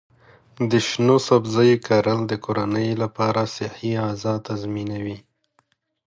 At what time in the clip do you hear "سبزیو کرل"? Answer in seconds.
1.27-2.19